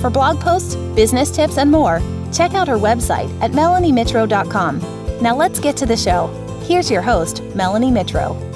[0.00, 2.02] For blog posts, business tips, and more,
[2.32, 4.80] check out her website at melaniemitro.com.
[5.22, 6.28] Now let's get to the show.
[6.62, 8.49] Here's your host, Melanie Mitro.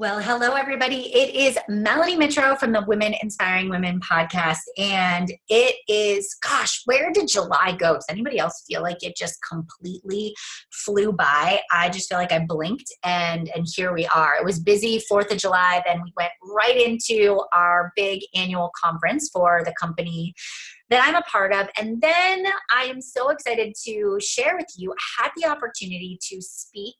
[0.00, 1.14] Well, hello, everybody.
[1.14, 4.60] It is Melanie Mitro from the Women Inspiring Women podcast.
[4.78, 7.96] And it is, gosh, where did July go?
[7.96, 10.34] Does anybody else feel like it just completely
[10.72, 11.60] flew by?
[11.70, 14.36] I just feel like I blinked and, and here we are.
[14.36, 15.82] It was busy 4th of July.
[15.84, 20.32] Then we went right into our big annual conference for the company
[20.90, 21.68] that I'm a part of.
[21.78, 22.44] And then
[22.74, 24.92] I am so excited to share with you.
[24.92, 26.96] I had the opportunity to speak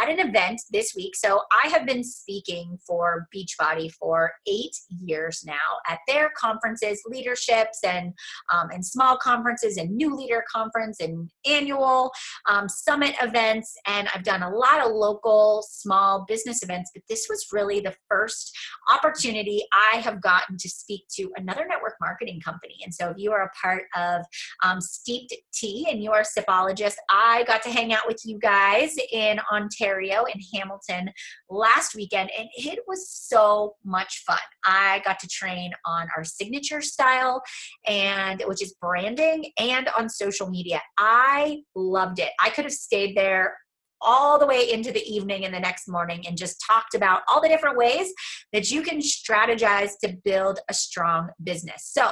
[0.00, 1.16] at an event this week.
[1.16, 5.54] So I have been speaking for Beachbody for eight years now
[5.88, 8.12] at their conferences, leaderships, and
[8.52, 12.12] um, and small conferences, and new leader conference, and annual
[12.48, 13.74] um, summit events.
[13.86, 16.90] And I've done a lot of local small business events.
[16.94, 18.54] But this was really the first
[18.92, 22.76] opportunity I have gotten to speak to another network marketing company.
[22.84, 24.24] And so if you are a part of
[24.62, 28.38] um, Steeped Tea and you are a sipologist, I got to hang out with you
[28.38, 31.10] guys in Ontario, in Hamilton
[31.48, 34.38] last weekend, and it was so much fun.
[34.64, 37.42] I got to train on our signature style,
[37.86, 40.80] and which is branding, and on social media.
[40.98, 42.30] I loved it.
[42.42, 43.56] I could have stayed there
[44.02, 47.40] all the way into the evening and the next morning and just talked about all
[47.40, 48.12] the different ways
[48.52, 51.90] that you can strategize to build a strong business.
[51.92, 52.10] So,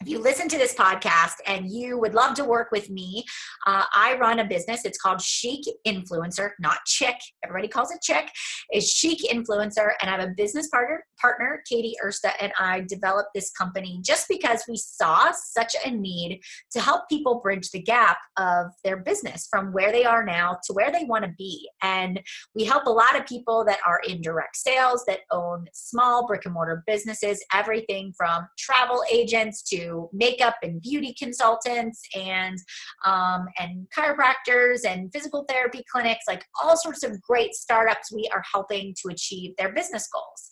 [0.00, 3.24] if you listen to this podcast and you would love to work with me,
[3.66, 4.84] uh, I run a business.
[4.84, 7.16] It's called Chic Influencer, not Chick.
[7.44, 8.30] Everybody calls it Chick.
[8.70, 13.30] It's Chic Influencer, and I have a business partner, partner Katie Ersta, and I developed
[13.34, 16.42] this company just because we saw such a need
[16.72, 20.72] to help people bridge the gap of their business from where they are now to
[20.74, 21.68] where they want to be.
[21.82, 22.20] And
[22.54, 26.44] we help a lot of people that are in direct sales, that own small brick
[26.44, 32.58] and mortar businesses, everything from travel agents to makeup and beauty consultants and
[33.04, 38.42] um, and chiropractors and physical therapy clinics, like all sorts of great startups we are
[38.52, 40.50] helping to achieve their business goals.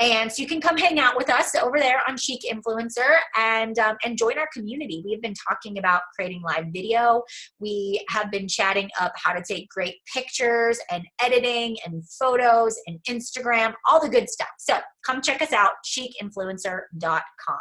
[0.00, 3.78] And so you can come hang out with us over there on Chic Influencer and
[3.78, 5.02] um, and join our community.
[5.04, 7.22] We have been talking about creating live video.
[7.58, 12.98] We have been chatting up how to take great pictures and editing and photos and
[13.08, 14.48] Instagram, all the good stuff.
[14.58, 17.58] So come check us out, chicinfluencer.com.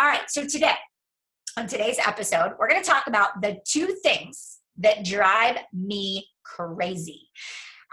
[0.00, 0.74] All right, so today,
[1.56, 7.28] on today's episode, we're going to talk about the two things that drive me crazy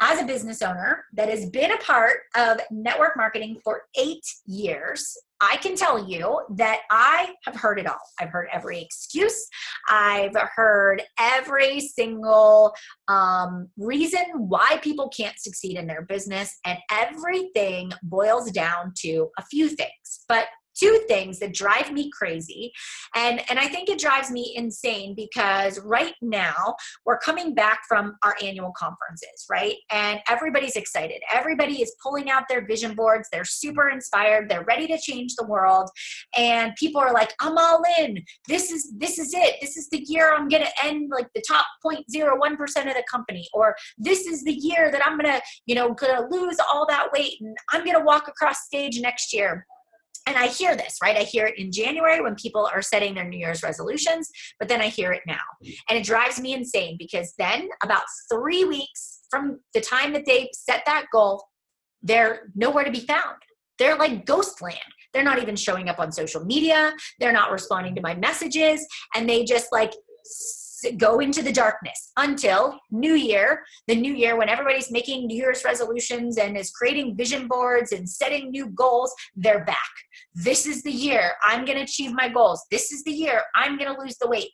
[0.02, 5.16] as a business owner that has been a part of network marketing for eight years,
[5.40, 8.02] I can tell you that I have heard it all.
[8.20, 9.48] I've heard every excuse.
[9.90, 12.74] I've heard every single
[13.08, 19.46] um, reason why people can't succeed in their business, and everything boils down to a
[19.46, 20.26] few things.
[20.28, 20.46] But
[20.78, 22.72] two things that drive me crazy.
[23.16, 28.16] And and i think it drives me insane because right now we're coming back from
[28.24, 29.76] our annual conferences right?
[29.92, 31.22] And everybody's excited.
[31.32, 33.28] Everybody is pulling out their vision boards.
[33.32, 34.50] They're super inspired.
[34.50, 35.90] They're ready to change the world.
[36.38, 38.24] And people are like i'm all in.
[38.48, 39.56] This is this is it.
[39.62, 43.48] This is the year i'm going to end like the top 0.01% of the company
[43.54, 46.86] or this is the year that i'm going to you know going to lose all
[46.88, 49.66] that weight and i'm going to walk across stage next year
[50.28, 51.18] and I hear this, right?
[51.18, 54.82] I hear it in January when people are setting their New Year's resolutions, but then
[54.82, 55.40] I hear it now.
[55.90, 60.50] And it drives me insane because then, about three weeks from the time that they
[60.54, 61.44] set that goal,
[62.04, 63.38] they're nowhere to be found.
[63.80, 64.78] They're like ghost land.
[65.14, 66.94] They're not even showing up on social media.
[67.20, 68.86] They're not responding to my messages.
[69.16, 69.94] And they just like
[70.98, 75.64] go into the darkness until new year the new year when everybody's making new year's
[75.64, 79.78] resolutions and is creating vision boards and setting new goals they're back.
[80.36, 82.66] This is the year i'm going to achieve my goals.
[82.72, 84.50] This is the year i'm going to lose the weight.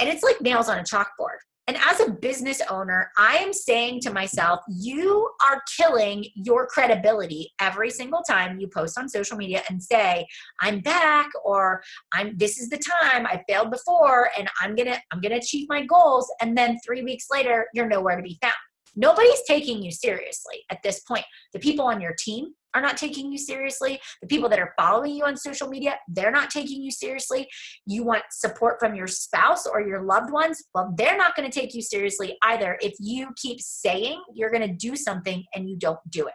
[0.00, 1.38] And it's like nails on a chalkboard
[1.68, 7.52] and as a business owner, I am saying to myself, you are killing your credibility
[7.60, 10.26] every single time you post on social media and say,
[10.60, 11.82] I'm back or
[12.14, 15.38] I'm this is the time I failed before and I'm going to I'm going to
[15.38, 18.54] achieve my goals and then 3 weeks later you're nowhere to be found.
[18.96, 21.24] Nobody's taking you seriously at this point.
[21.52, 24.00] The people on your team, are not taking you seriously.
[24.20, 27.48] The people that are following you on social media, they're not taking you seriously.
[27.86, 31.60] You want support from your spouse or your loved ones, well, they're not going to
[31.60, 35.76] take you seriously either if you keep saying you're going to do something and you
[35.76, 36.34] don't do it.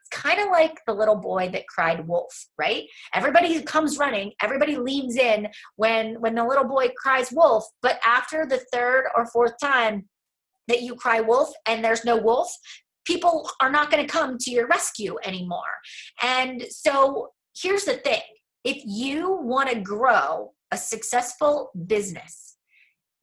[0.00, 2.84] It's kind of like the little boy that cried wolf, right?
[3.12, 8.46] Everybody comes running, everybody leans in when when the little boy cries wolf, but after
[8.46, 10.08] the third or fourth time
[10.68, 12.50] that you cry wolf and there's no wolf,
[13.04, 15.60] people are not going to come to your rescue anymore.
[16.22, 18.22] And so here's the thing
[18.64, 22.56] if you want to grow a successful business,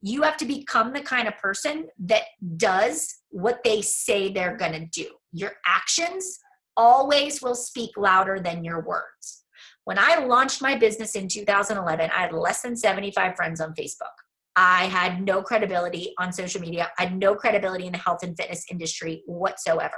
[0.01, 2.23] you have to become the kind of person that
[2.57, 5.09] does what they say they're going to do.
[5.31, 6.39] Your actions
[6.77, 9.43] always will speak louder than your words.
[9.83, 14.15] When I launched my business in 2011, I had less than 75 friends on Facebook.
[14.55, 16.89] I had no credibility on social media.
[16.99, 19.97] I had no credibility in the health and fitness industry whatsoever.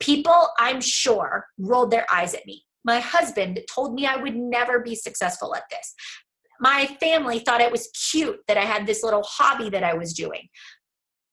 [0.00, 2.64] People, I'm sure, rolled their eyes at me.
[2.84, 5.94] My husband told me I would never be successful at this.
[6.60, 10.12] My family thought it was cute that I had this little hobby that I was
[10.12, 10.48] doing.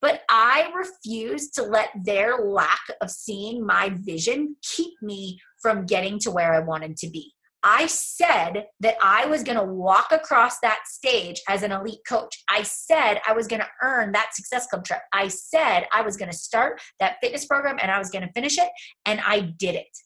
[0.02, 6.20] But I refused to let their lack of seeing my vision keep me from getting
[6.20, 7.34] to where I wanted to be.
[7.64, 12.42] I said that I was going to walk across that stage as an elite coach.
[12.50, 15.02] I said I was going to earn that Success Club trip.
[15.14, 18.32] I said I was going to start that fitness program and I was going to
[18.34, 18.70] finish it.
[19.06, 19.98] And I did it.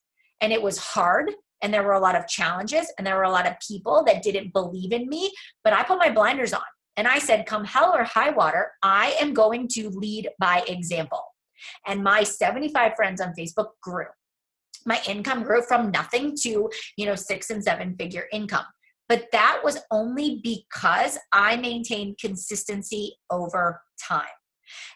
[0.41, 1.31] And it was hard.
[1.61, 4.23] And there were a lot of challenges and there were a lot of people that
[4.23, 5.31] didn't believe in me.
[5.63, 6.61] But I put my blinders on
[6.97, 11.23] and I said, come hell or high water, I am going to lead by example.
[11.87, 14.07] And my 75 friends on Facebook grew
[14.85, 18.65] my income grew from nothing to, you know, six and seven figure income.
[19.09, 24.25] But that was only because I maintained consistency over time.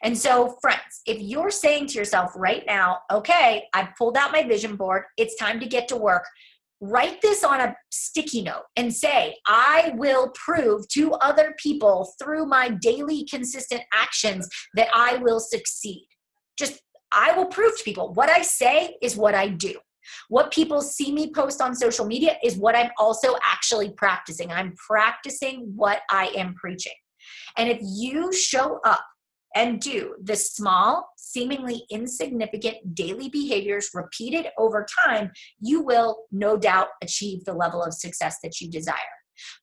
[0.01, 4.44] And so, friends, if you're saying to yourself right now, okay, I've pulled out my
[4.44, 6.25] vision board, it's time to get to work,
[6.80, 12.45] write this on a sticky note and say, I will prove to other people through
[12.45, 16.07] my daily consistent actions that I will succeed.
[16.57, 16.81] Just
[17.12, 19.75] I will prove to people what I say is what I do.
[20.30, 24.51] What people see me post on social media is what I'm also actually practicing.
[24.51, 26.94] I'm practicing what I am preaching.
[27.57, 29.04] And if you show up
[29.56, 36.89] and do the small, seemingly insignificant daily behaviors repeated over time, you will no doubt
[37.01, 38.95] achieve the level of success that you desire.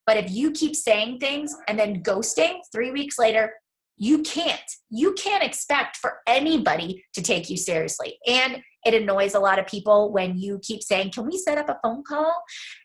[0.07, 3.53] But if you keep saying things and then ghosting three weeks later,
[3.97, 4.61] you can't.
[4.91, 8.19] You can't expect for anybody to take you seriously.
[8.27, 11.69] And it annoys a lot of people when you keep saying, Can we set up
[11.69, 12.35] a phone call?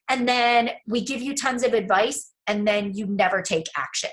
[0.10, 4.10] And then we give you tons of advice and then you never take action.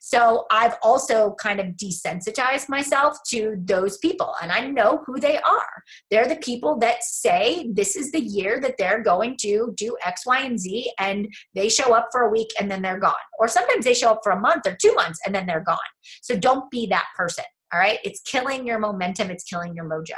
[0.00, 5.38] So I've also kind of desensitized myself to those people, and I know who they
[5.38, 5.82] are.
[6.10, 10.26] They're the people that say this is the year that they're going to do X,
[10.26, 13.14] Y, and Z, and they show up for a week and then they're gone.
[13.38, 15.76] Or sometimes they show up for a month or two months and then they're gone.
[16.22, 17.44] So don't be that person.
[17.72, 17.98] All right.
[18.04, 20.16] It's killing your momentum, it's killing your mojo.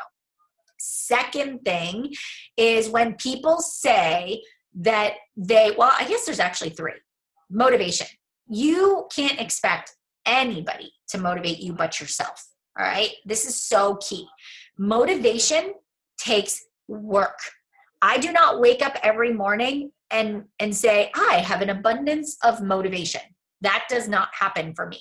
[0.78, 2.12] Second thing
[2.56, 4.42] is when people say
[4.76, 6.92] that they, well, I guess there's actually three
[7.50, 8.06] motivation
[8.48, 9.94] you can't expect
[10.26, 12.46] anybody to motivate you but yourself.
[12.78, 13.10] All right.
[13.24, 14.26] This is so key.
[14.78, 15.74] Motivation
[16.18, 17.38] takes work.
[18.00, 22.62] I do not wake up every morning and and say I have an abundance of
[22.62, 23.20] motivation.
[23.60, 25.00] That does not happen for me.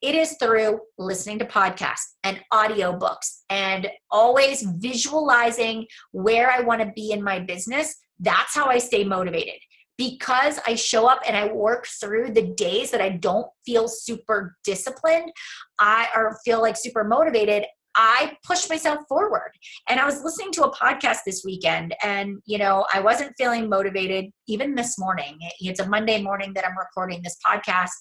[0.00, 6.92] It is through listening to podcasts and audiobooks and always visualizing where I want to
[6.94, 7.96] be in my business.
[8.20, 9.56] That's how I stay motivated
[9.98, 14.56] because I show up and I work through the days that I don't feel super
[14.64, 15.32] disciplined,
[15.78, 17.64] I or feel like super motivated,
[17.96, 19.52] I push myself forward.
[19.88, 23.70] And I was listening to a podcast this weekend and, you know, I wasn't feeling
[23.70, 25.38] motivated even this morning.
[25.60, 27.92] It's a Monday morning that I'm recording this podcast.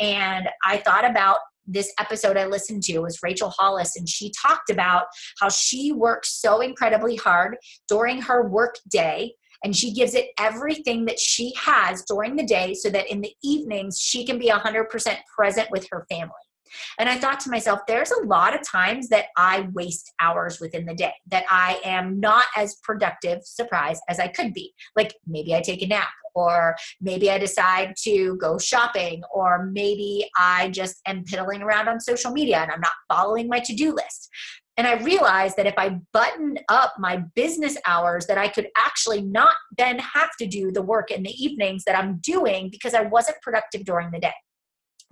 [0.00, 4.68] And I thought about this episode I listened to was Rachel Hollis, and she talked
[4.68, 5.04] about
[5.38, 7.56] how she works so incredibly hard
[7.88, 12.74] during her work day and she gives it everything that she has during the day
[12.74, 16.32] so that in the evenings she can be 100% present with her family.
[16.98, 20.86] And I thought to myself, there's a lot of times that I waste hours within
[20.86, 24.72] the day, that I am not as productive, surprise, as I could be.
[24.96, 30.28] Like maybe I take a nap, or maybe I decide to go shopping, or maybe
[30.38, 33.94] I just am piddling around on social media and I'm not following my to do
[33.94, 34.30] list.
[34.82, 39.22] And I realized that if I buttoned up my business hours, that I could actually
[39.22, 43.02] not then have to do the work in the evenings that I'm doing because I
[43.02, 44.34] wasn't productive during the day.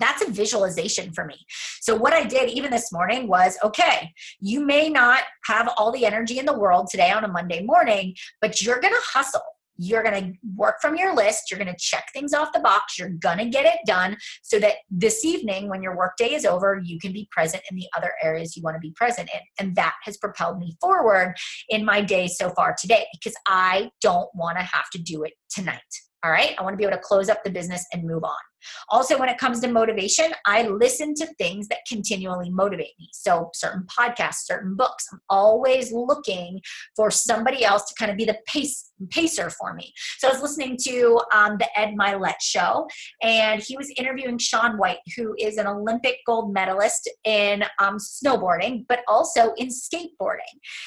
[0.01, 1.37] that's a visualization for me.
[1.81, 6.05] So, what I did even this morning was okay, you may not have all the
[6.05, 9.43] energy in the world today on a Monday morning, but you're going to hustle.
[9.83, 11.51] You're going to work from your list.
[11.51, 12.99] You're going to check things off the box.
[12.99, 16.83] You're going to get it done so that this evening, when your workday is over,
[16.85, 19.41] you can be present in the other areas you want to be present in.
[19.59, 21.35] And that has propelled me forward
[21.71, 25.33] in my day so far today because I don't want to have to do it
[25.49, 25.81] tonight.
[26.23, 26.55] All right.
[26.59, 28.50] I want to be able to close up the business and move on.
[28.89, 33.09] Also, when it comes to motivation, I listen to things that continually motivate me.
[33.13, 35.07] So, certain podcasts, certain books.
[35.13, 36.61] I'm always looking
[36.97, 39.93] for somebody else to kind of be the pace pacer for me.
[40.19, 42.87] So, I was listening to um, the Ed Mylett show,
[43.23, 48.85] and he was interviewing Shaun White, who is an Olympic gold medalist in um, snowboarding,
[48.89, 50.41] but also in skateboarding.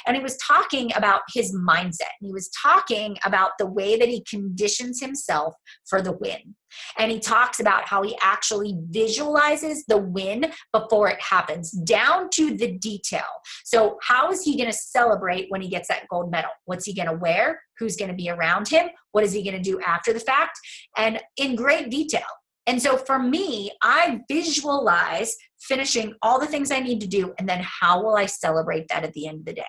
[0.06, 2.14] And he was talking about his mindset.
[2.22, 6.56] He was talking about the way that he conditions himself for the win.
[6.98, 12.56] And he talks about how he actually visualizes the win before it happens, down to
[12.56, 13.22] the detail.
[13.64, 16.52] So, how is he going to celebrate when he gets that gold medal?
[16.66, 17.62] What's he going to wear?
[17.80, 18.90] Who's going to be around him?
[19.12, 20.60] What is he going to do after the fact?
[20.98, 22.22] And in great detail.
[22.66, 25.36] And so for me, I visualize
[25.68, 29.04] finishing all the things I need to do, and then how will I celebrate that
[29.04, 29.64] at the end of the day?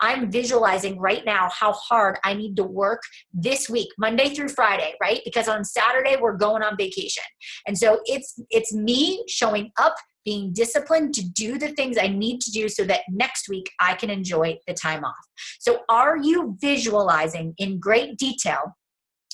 [0.00, 4.94] I'm visualizing right now how hard I need to work this week, Monday through Friday,
[5.00, 5.20] right?
[5.24, 7.24] Because on Saturday we're going on vacation.
[7.66, 12.40] And so it's it's me showing up being disciplined to do the things I need
[12.40, 15.14] to do so that next week I can enjoy the time off.
[15.60, 18.74] So, are you visualizing in great detail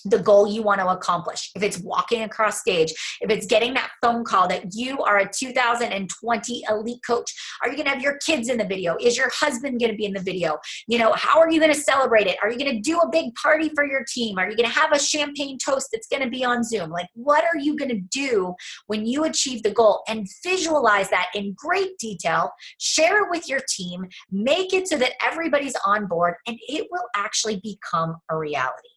[0.04, 1.50] the goal you want to accomplish.
[1.54, 5.28] If it's walking across stage, if it's getting that phone call that you are a
[5.30, 8.96] 2020 elite coach, are you going to have your kids in the video?
[9.00, 10.58] Is your husband going to be in the video?
[10.86, 12.36] You know, how are you going to celebrate it?
[12.42, 14.38] Are you going to do a big party for your team?
[14.38, 16.90] Are you going to have a champagne toast that's going to be on Zoom?
[16.90, 18.54] Like, what are you going to do
[18.86, 22.50] when you achieve the goal and visualize that in great detail?
[22.78, 27.06] Share it with your team, make it so that everybody's on board, and it will
[27.16, 28.88] actually become a reality.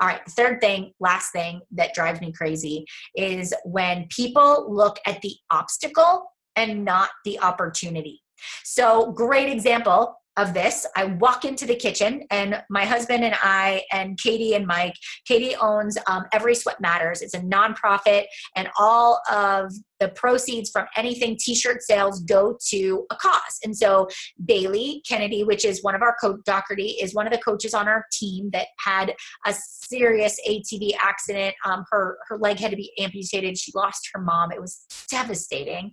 [0.00, 4.98] All right, the third thing, last thing that drives me crazy is when people look
[5.06, 8.22] at the obstacle and not the opportunity.
[8.64, 10.86] So, great example of this.
[10.96, 14.94] I walk into the kitchen, and my husband and I, and Katie and Mike,
[15.26, 17.22] Katie owns um, Every Sweat Matters.
[17.22, 18.24] It's a nonprofit,
[18.56, 23.58] and all of the proceeds from anything t-shirt sales go to a cause.
[23.64, 24.08] And so
[24.44, 27.88] Bailey Kennedy, which is one of our coach, Doherty, is one of the coaches on
[27.88, 29.14] our team that had
[29.46, 31.54] a serious ATV accident.
[31.64, 33.58] Um, her her leg had to be amputated.
[33.58, 34.52] She lost her mom.
[34.52, 35.92] It was devastating.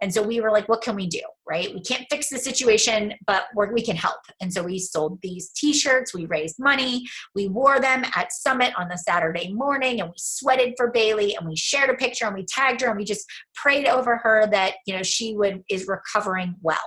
[0.00, 1.20] And so we were like, what can we do?
[1.48, 1.74] Right?
[1.74, 4.20] We can't fix the situation, but we can help.
[4.40, 8.72] And so we sold these t shirts, we raised money, we wore them at Summit
[8.78, 12.34] on the Saturday morning, and we sweated for Bailey, and we shared a picture, and
[12.34, 15.86] we tagged her, and we just prayed over her that, you know, she would is
[15.86, 16.78] recovering well.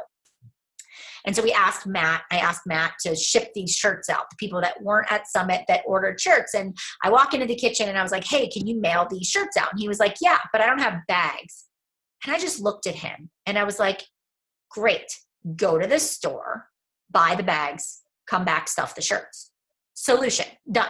[1.25, 4.59] And so we asked Matt, I asked Matt to ship these shirts out the people
[4.61, 6.53] that weren't at Summit that ordered shirts.
[6.53, 9.27] And I walk into the kitchen and I was like, hey, can you mail these
[9.27, 9.71] shirts out?
[9.71, 11.65] And he was like, yeah, but I don't have bags.
[12.25, 14.03] And I just looked at him and I was like,
[14.71, 15.11] great,
[15.55, 16.67] go to the store,
[17.11, 19.51] buy the bags, come back, stuff the shirts.
[19.93, 20.89] Solution, done.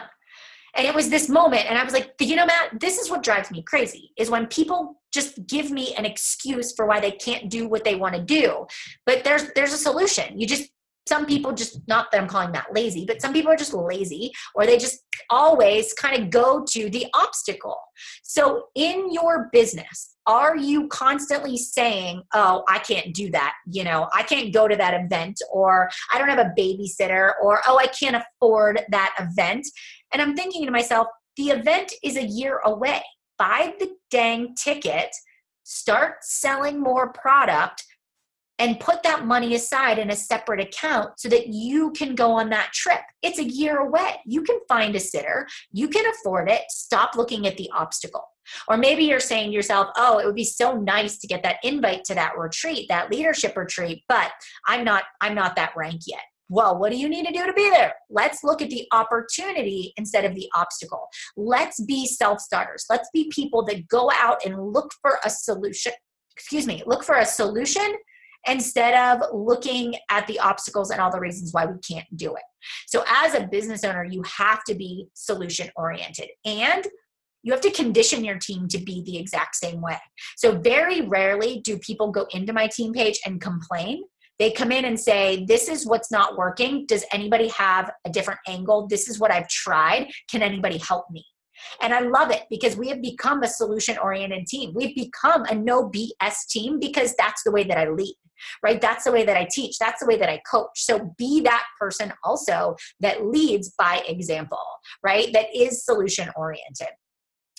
[0.75, 3.23] And it was this moment, and I was like, you know, Matt, this is what
[3.23, 7.49] drives me crazy is when people just give me an excuse for why they can't
[7.49, 8.65] do what they want to do.
[9.05, 10.39] But there's there's a solution.
[10.39, 10.69] You just
[11.07, 14.31] some people just not that i'm calling that lazy but some people are just lazy
[14.55, 14.99] or they just
[15.29, 17.79] always kind of go to the obstacle
[18.23, 24.07] so in your business are you constantly saying oh i can't do that you know
[24.13, 27.87] i can't go to that event or i don't have a babysitter or oh i
[27.87, 29.65] can't afford that event
[30.13, 33.01] and i'm thinking to myself the event is a year away
[33.41, 35.10] buy the dang ticket
[35.63, 37.83] start selling more product
[38.60, 42.51] and put that money aside in a separate account so that you can go on
[42.51, 43.01] that trip.
[43.24, 44.19] It's a year away.
[44.27, 46.62] You can find a sitter, you can afford it.
[46.69, 48.25] Stop looking at the obstacle.
[48.67, 51.57] Or maybe you're saying to yourself, oh, it would be so nice to get that
[51.63, 54.31] invite to that retreat, that leadership retreat, but
[54.67, 56.21] I'm not I'm not that rank yet.
[56.51, 57.93] Well, what do you need to do to be there?
[58.10, 61.08] Let's look at the opportunity instead of the obstacle.
[61.38, 62.84] Let's be self starters.
[62.89, 65.93] Let's be people that go out and look for a solution.
[66.36, 67.96] Excuse me, look for a solution
[68.48, 72.43] instead of looking at the obstacles and all the reasons why we can't do it.
[72.88, 76.86] So, as a business owner, you have to be solution oriented and
[77.43, 80.00] you have to condition your team to be the exact same way.
[80.36, 84.03] So, very rarely do people go into my team page and complain.
[84.41, 86.88] They come in and say, This is what's not working.
[86.88, 88.88] Does anybody have a different angle?
[88.88, 90.07] This is what I've tried.
[90.31, 91.24] Can anybody help me?
[91.79, 94.71] And I love it because we have become a solution oriented team.
[94.74, 98.15] We've become a no BS team because that's the way that I lead,
[98.63, 98.81] right?
[98.81, 99.77] That's the way that I teach.
[99.77, 100.71] That's the way that I coach.
[100.74, 104.57] So be that person also that leads by example,
[105.03, 105.31] right?
[105.33, 106.88] That is solution oriented.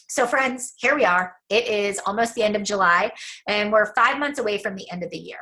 [0.09, 1.37] So, friends, here we are.
[1.49, 3.13] It is almost the end of July,
[3.47, 5.39] and we're five months away from the end of the year.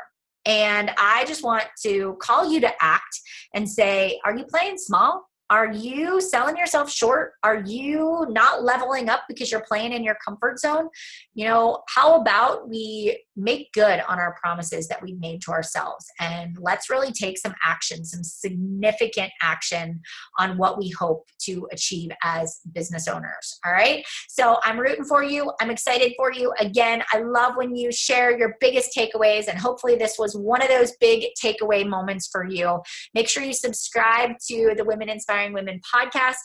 [0.47, 3.21] And I just want to call you to act
[3.55, 5.30] and say, are you playing small?
[5.51, 7.33] Are you selling yourself short?
[7.43, 10.89] Are you not leveling up because you're playing in your comfort zone?
[11.35, 16.07] You know, how about we make good on our promises that we've made to ourselves
[16.21, 20.01] and let's really take some action, some significant action
[20.39, 23.59] on what we hope to achieve as business owners.
[23.67, 24.05] All right.
[24.29, 25.51] So I'm rooting for you.
[25.61, 26.53] I'm excited for you.
[26.61, 30.69] Again, I love when you share your biggest takeaways, and hopefully, this was one of
[30.69, 32.81] those big takeaway moments for you.
[33.15, 36.37] Make sure you subscribe to the Women Inspired Inspiring Women podcast.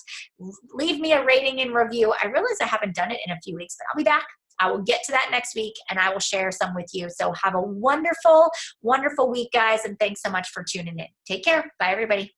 [0.74, 2.14] Leave me a rating and review.
[2.22, 4.26] I realize I haven't done it in a few weeks, but I'll be back.
[4.60, 7.10] I will get to that next week and I will share some with you.
[7.10, 8.50] So have a wonderful,
[8.82, 9.84] wonderful week, guys.
[9.84, 11.08] And thanks so much for tuning in.
[11.28, 11.72] Take care.
[11.78, 12.34] Bye, everybody.